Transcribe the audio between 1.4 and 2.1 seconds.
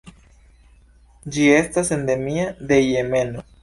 estas